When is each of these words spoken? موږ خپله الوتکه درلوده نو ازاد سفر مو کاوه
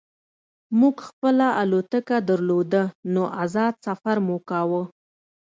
موږ 0.79 0.95
خپله 1.07 1.47
الوتکه 1.61 2.17
درلوده 2.29 2.83
نو 3.13 3.23
ازاد 3.43 3.73
سفر 3.87 4.15
مو 4.25 4.37
کاوه 4.49 4.81